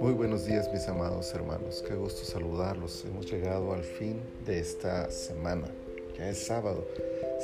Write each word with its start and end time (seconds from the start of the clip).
Muy 0.00 0.14
buenos 0.14 0.46
días 0.46 0.68
mis 0.72 0.88
amados 0.88 1.32
hermanos, 1.32 1.84
qué 1.86 1.94
gusto 1.94 2.24
saludarlos. 2.24 3.04
Hemos 3.04 3.30
llegado 3.30 3.72
al 3.72 3.84
fin 3.84 4.20
de 4.44 4.58
esta 4.58 5.10
semana, 5.10 5.68
ya 6.16 6.28
es 6.28 6.44
sábado, 6.44 6.88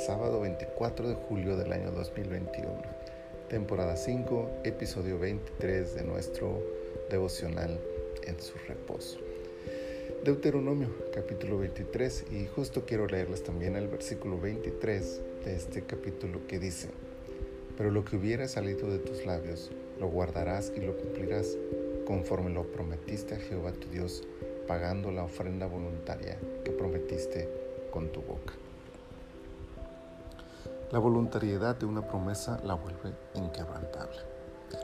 sábado 0.05 0.41
24 0.41 1.07
de 1.07 1.15
julio 1.15 1.55
del 1.55 1.71
año 1.71 1.91
2021, 1.91 2.69
temporada 3.47 3.95
5, 3.95 4.61
episodio 4.65 5.19
23 5.19 5.95
de 5.95 6.03
nuestro 6.03 6.61
devocional 7.09 7.79
en 8.23 8.41
su 8.41 8.57
reposo. 8.67 9.19
Deuteronomio 10.25 10.89
capítulo 11.13 11.59
23 11.59 12.25
y 12.31 12.47
justo 12.47 12.83
quiero 12.85 13.07
leerles 13.07 13.43
también 13.43 13.75
el 13.75 13.87
versículo 13.87 14.39
23 14.39 15.21
de 15.45 15.55
este 15.55 15.83
capítulo 15.83 16.47
que 16.47 16.59
dice, 16.59 16.89
pero 17.77 17.91
lo 17.91 18.05
que 18.05 18.17
hubiera 18.17 18.47
salido 18.47 18.89
de 18.89 18.99
tus 18.99 19.25
labios, 19.25 19.71
lo 19.99 20.07
guardarás 20.07 20.71
y 20.75 20.79
lo 20.79 20.95
cumplirás, 20.97 21.57
conforme 22.05 22.49
lo 22.51 22.63
prometiste 22.71 23.35
a 23.35 23.39
Jehová 23.39 23.71
tu 23.73 23.89
Dios, 23.89 24.23
pagando 24.67 25.11
la 25.11 25.23
ofrenda 25.23 25.67
voluntaria 25.67 26.37
que 26.63 26.71
prometiste 26.71 27.49
con 27.91 28.09
tu 28.09 28.21
boca. 28.21 28.53
La 30.91 30.99
voluntariedad 30.99 31.75
de 31.75 31.85
una 31.85 32.07
promesa 32.07 32.59
la 32.63 32.75
vuelve 32.75 33.13
inquebrantable. 33.33 34.19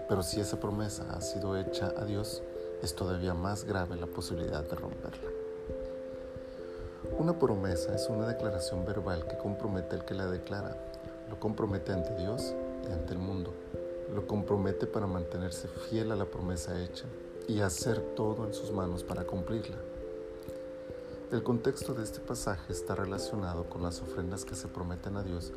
Pero 0.08 0.23
si 0.23 0.40
esa 0.40 0.60
promesa 0.60 1.05
ha 1.12 1.21
sido 1.21 1.58
hecha 1.58 1.94
a 1.98 2.05
Dios, 2.05 2.44
es 2.82 2.96
todavía 2.96 3.34
más 3.34 3.63
grave 3.63 3.96
la 3.96 4.08
posibilidad 4.08 4.63
de 4.63 4.76
romperla. 4.76 5.30
Una 7.18 7.38
promesa 7.38 7.96
es 7.96 8.10
una 8.10 8.27
declaración 8.27 8.85
verbal 8.85 9.27
que 9.27 9.38
compromete 9.38 9.96
al 9.96 10.05
que 10.05 10.13
la 10.13 10.26
declara. 10.26 10.76
Lo 11.30 11.40
compromete 11.40 11.94
ante 11.94 12.16
Dios 12.16 12.55
ante 12.91 13.13
el 13.13 13.20
mundo. 13.20 13.54
Lo 14.13 14.27
compromete 14.27 14.88
para 14.88 15.08
mantenerse 15.08 15.68
fiel 15.68 16.12
a 16.12 16.16
la 16.16 16.26
promesa 16.26 16.82
hecha 16.84 17.05
y 17.48 17.62
hacer 17.62 17.99
todo 18.15 18.46
en 18.46 18.54
sus 18.54 18.71
manos 18.71 19.04
para 19.04 19.26
cumplirla. 19.26 19.77
El 21.32 21.43
contexto 21.43 21.93
de 21.93 22.04
este 22.04 22.20
pasaje 22.20 22.74
está 22.74 22.93
relacionado 22.93 23.70
con 23.70 23.82
las 23.82 24.02
ofrendas 24.02 24.43
que 24.43 24.55
se 24.55 24.68
prometen 24.68 25.15
a 25.15 25.24
Dios, 25.24 25.54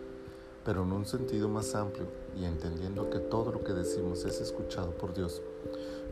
pero 0.65 0.85
en 0.85 0.93
un 0.93 1.05
sentido 1.05 1.49
más 1.49 1.75
amplio 1.75 2.07
y 2.37 2.45
entendiendo 2.45 3.11
que 3.11 3.19
todo 3.19 3.51
lo 3.51 3.65
que 3.65 3.73
decimos 3.73 4.25
es 4.25 4.41
escuchado 4.41 4.93
por 4.93 5.15
Dios. 5.15 5.43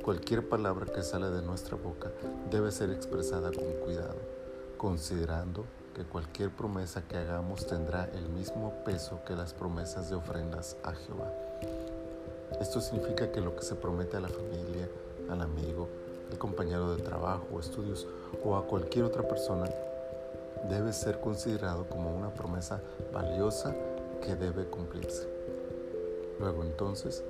Cualquier 0.02 0.48
palabra 0.48 0.92
que 0.92 1.02
sale 1.02 1.30
de 1.30 1.42
nuestra 1.42 1.76
boca 1.76 2.10
debe 2.50 2.72
ser 2.72 2.90
expresada 2.90 3.52
con 3.52 3.72
cuidado, 3.84 4.18
considerando 4.76 5.64
que 5.94 6.04
cualquier 6.04 6.50
promesa 6.50 7.02
que 7.02 7.16
hagamos 7.16 7.66
tendrá 7.66 8.08
el 8.14 8.28
mismo 8.28 8.72
peso 8.84 9.20
que 9.26 9.36
las 9.36 9.52
promesas 9.52 10.08
de 10.10 10.16
ofrendas 10.16 10.76
a 10.82 10.92
Jehová. 10.92 11.32
Esto 12.60 12.80
significa 12.80 13.30
que 13.30 13.40
lo 13.40 13.56
que 13.56 13.62
se 13.62 13.74
promete 13.74 14.16
a 14.16 14.20
la 14.20 14.28
familia, 14.28 14.88
al 15.28 15.40
amigo, 15.42 15.88
al 16.30 16.38
compañero 16.38 16.94
de 16.94 17.02
trabajo 17.02 17.46
o 17.52 17.60
estudios 17.60 18.06
o 18.44 18.56
a 18.56 18.66
cualquier 18.66 19.04
otra 19.04 19.26
persona 19.26 19.68
debe 20.68 20.92
ser 20.92 21.20
considerado 21.20 21.86
como 21.88 22.14
una 22.14 22.30
promesa 22.30 22.80
valiosa 23.12 23.74
que 24.22 24.36
debe 24.36 24.64
cumplirse. 24.64 25.28
Luego 26.38 26.62
entonces 26.62 27.24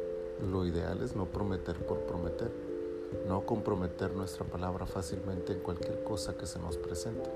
lo 0.50 0.66
ideal 0.66 1.02
es 1.02 1.16
no 1.16 1.26
prometer 1.26 1.76
por 1.86 2.00
prometer, 2.00 2.50
no 3.26 3.42
comprometer 3.42 4.12
nuestra 4.12 4.44
palabra 4.44 4.86
fácilmente 4.86 5.52
en 5.52 5.60
cualquier 5.60 6.02
cosa 6.04 6.34
que 6.34 6.46
se 6.46 6.58
nos 6.58 6.76
presente, 6.76 7.30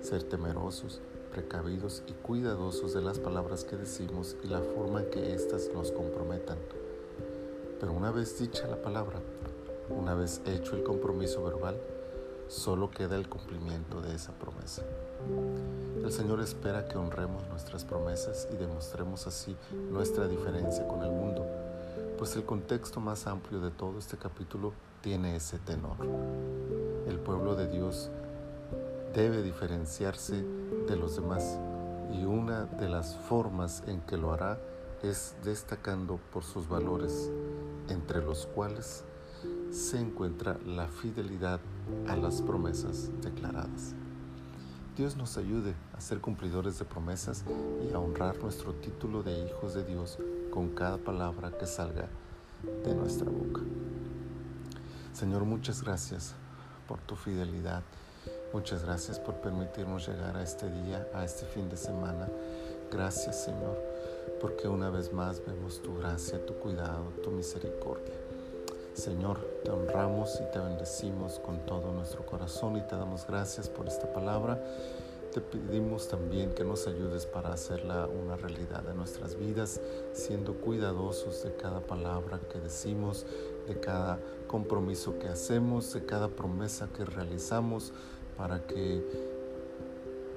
ser 0.00 0.22
temerosos, 0.22 1.00
precavidos 1.30 2.02
y 2.06 2.12
cuidadosos 2.12 2.94
de 2.94 3.02
las 3.02 3.18
palabras 3.18 3.64
que 3.64 3.76
decimos 3.76 4.36
y 4.42 4.48
la 4.48 4.60
forma 4.60 5.02
en 5.02 5.10
que 5.10 5.34
éstas 5.34 5.70
nos 5.74 5.92
comprometan. 5.92 6.58
Pero 7.78 7.92
una 7.92 8.10
vez 8.10 8.38
dicha 8.38 8.66
la 8.66 8.80
palabra, 8.80 9.20
una 9.88 10.14
vez 10.14 10.40
hecho 10.46 10.76
el 10.76 10.82
compromiso 10.82 11.42
verbal, 11.42 11.80
solo 12.48 12.90
queda 12.90 13.16
el 13.16 13.28
cumplimiento 13.28 14.00
de 14.00 14.14
esa 14.14 14.32
promesa. 14.32 14.82
El 16.02 16.12
Señor 16.12 16.40
espera 16.40 16.88
que 16.88 16.98
honremos 16.98 17.46
nuestras 17.48 17.84
promesas 17.84 18.48
y 18.52 18.56
demostremos 18.56 19.26
así 19.26 19.56
nuestra 19.90 20.26
diferencia 20.26 20.86
con 20.86 21.02
el 21.02 21.10
mundo 21.10 21.46
pues 22.20 22.36
el 22.36 22.44
contexto 22.44 23.00
más 23.00 23.26
amplio 23.26 23.60
de 23.60 23.70
todo 23.70 23.98
este 23.98 24.18
capítulo 24.18 24.74
tiene 25.00 25.36
ese 25.36 25.58
tenor. 25.58 25.96
El 27.08 27.18
pueblo 27.18 27.54
de 27.54 27.66
Dios 27.66 28.10
debe 29.14 29.42
diferenciarse 29.42 30.44
de 30.88 30.96
los 30.96 31.16
demás 31.16 31.58
y 32.12 32.24
una 32.24 32.66
de 32.66 32.88
las 32.88 33.16
formas 33.16 33.82
en 33.86 34.00
que 34.02 34.16
lo 34.16 34.32
hará 34.32 34.58
es 35.02 35.34
destacando 35.44 36.20
por 36.32 36.44
sus 36.44 36.68
valores, 36.68 37.30
entre 37.88 38.22
los 38.22 38.46
cuales 38.46 39.04
se 39.70 39.98
encuentra 39.98 40.58
la 40.66 40.88
fidelidad 40.88 41.60
a 42.08 42.16
las 42.16 42.42
promesas 42.42 43.10
declaradas. 43.22 43.94
Dios 44.96 45.16
nos 45.16 45.38
ayude 45.38 45.74
a 45.96 46.00
ser 46.00 46.20
cumplidores 46.20 46.78
de 46.78 46.84
promesas 46.84 47.44
y 47.88 47.94
a 47.94 47.98
honrar 47.98 48.36
nuestro 48.42 48.74
título 48.74 49.22
de 49.22 49.46
hijos 49.46 49.74
de 49.74 49.84
Dios 49.84 50.18
con 50.50 50.70
cada 50.70 50.98
palabra 50.98 51.52
que 51.56 51.66
salga 51.66 52.08
de 52.84 52.94
nuestra 52.94 53.30
boca. 53.30 53.62
Señor, 55.12 55.44
muchas 55.44 55.82
gracias 55.82 56.34
por 56.86 56.98
tu 57.00 57.16
fidelidad. 57.16 57.82
Muchas 58.52 58.84
gracias 58.84 59.20
por 59.20 59.36
permitirnos 59.36 60.08
llegar 60.08 60.36
a 60.36 60.42
este 60.42 60.68
día, 60.68 61.06
a 61.14 61.24
este 61.24 61.46
fin 61.46 61.68
de 61.68 61.76
semana. 61.76 62.28
Gracias, 62.90 63.44
Señor, 63.44 63.80
porque 64.40 64.66
una 64.66 64.90
vez 64.90 65.12
más 65.12 65.40
vemos 65.46 65.80
tu 65.80 65.96
gracia, 65.96 66.44
tu 66.44 66.54
cuidado, 66.54 67.12
tu 67.22 67.30
misericordia. 67.30 68.14
Señor, 68.94 69.38
te 69.64 69.70
honramos 69.70 70.40
y 70.40 70.50
te 70.52 70.58
bendecimos 70.58 71.38
con 71.38 71.64
todo 71.64 71.92
nuestro 71.92 72.26
corazón 72.26 72.76
y 72.76 72.80
te 72.80 72.96
damos 72.96 73.24
gracias 73.26 73.68
por 73.68 73.86
esta 73.86 74.12
palabra 74.12 74.60
te 75.32 75.40
pedimos 75.40 76.08
también 76.08 76.52
que 76.54 76.64
nos 76.64 76.88
ayudes 76.88 77.24
para 77.24 77.52
hacerla 77.52 78.08
una 78.08 78.34
realidad 78.36 78.82
en 78.90 78.96
nuestras 78.96 79.38
vidas, 79.38 79.80
siendo 80.12 80.54
cuidadosos 80.54 81.44
de 81.44 81.54
cada 81.54 81.80
palabra 81.80 82.40
que 82.50 82.58
decimos, 82.58 83.26
de 83.68 83.78
cada 83.78 84.18
compromiso 84.48 85.20
que 85.20 85.28
hacemos, 85.28 85.92
de 85.92 86.04
cada 86.04 86.28
promesa 86.28 86.88
que 86.88 87.04
realizamos, 87.04 87.92
para 88.40 88.66
que 88.66 89.04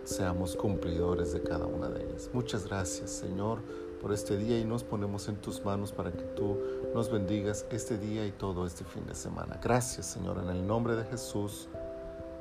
seamos 0.04 0.58
cumplidores 0.58 1.32
de 1.32 1.42
cada 1.42 1.66
una 1.66 1.88
de 1.88 2.04
ellas. 2.04 2.30
Muchas 2.34 2.68
gracias, 2.68 3.10
Señor, 3.10 3.60
por 4.02 4.12
este 4.12 4.36
día 4.36 4.60
y 4.60 4.66
nos 4.66 4.84
ponemos 4.84 5.30
en 5.30 5.38
tus 5.38 5.64
manos 5.64 5.94
para 5.94 6.12
que 6.12 6.24
tú 6.36 6.58
nos 6.94 7.10
bendigas 7.10 7.66
este 7.72 7.98
día 7.98 8.26
y 8.26 8.32
todo 8.32 8.68
este 8.68 8.84
fin 8.84 9.06
de 9.06 9.16
semana. 9.16 9.58
Gracias, 9.64 10.08
Señor, 10.08 10.38
en 10.44 10.50
el 10.50 10.68
nombre 10.68 10.98
de 10.98 11.06
Jesús. 11.06 11.70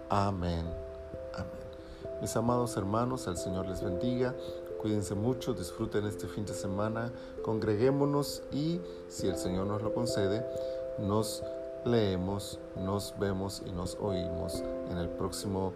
Amén. 0.09 0.67
Amén. 1.33 2.21
Mis 2.21 2.35
amados 2.35 2.77
hermanos, 2.77 3.29
el 3.29 3.37
Señor 3.37 3.69
les 3.69 3.85
bendiga. 3.85 4.35
Cuídense 4.81 5.15
mucho, 5.15 5.55
disfruten 5.55 6.07
este 6.07 6.27
fin 6.27 6.45
de 6.45 6.55
semana, 6.55 7.13
congreguémonos 7.45 8.43
y, 8.51 8.81
si 9.07 9.29
el 9.29 9.37
Señor 9.37 9.69
nos 9.69 9.81
lo 9.81 9.95
concede, 9.95 10.45
nos 10.99 11.45
leemos, 11.85 12.59
nos 12.77 13.15
vemos 13.19 13.63
y 13.67 13.73
nos 13.73 13.97
oímos 14.01 14.63
en 14.91 14.99
el 14.99 15.09
próximo 15.09 15.73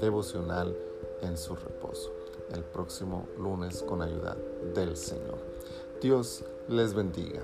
devocional 0.00 0.76
en 1.22 1.36
su 1.36 1.54
reposo, 1.54 2.12
el 2.52 2.62
próximo 2.64 3.26
lunes 3.38 3.82
con 3.82 4.02
ayuda 4.02 4.36
del 4.74 4.96
Señor. 4.96 5.38
Dios 6.00 6.44
les 6.68 6.94
bendiga. 6.94 7.42